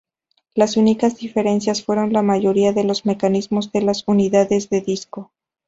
[0.55, 5.31] Las únicas diferencias fueron la mayoría de los mecanismos de las unidades de disco.